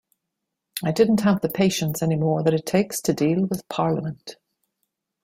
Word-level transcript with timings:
I 0.83 0.91
didn't 0.91 1.19
have 1.21 1.41
the 1.41 1.47
patience 1.49 2.01
any 2.01 2.15
more 2.15 2.41
that 2.41 2.55
it 2.55 2.65
takes 2.65 2.99
to 3.01 3.13
deal 3.13 3.45
with 3.45 3.69
Parliament. 3.69 4.37